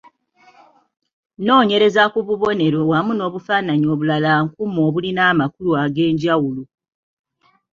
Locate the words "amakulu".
5.31-5.71